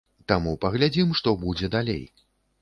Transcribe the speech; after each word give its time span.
Таму 0.31 0.53
паглядзім, 0.63 1.13
што 1.19 1.35
будзе 1.45 1.71
далей. 1.77 2.03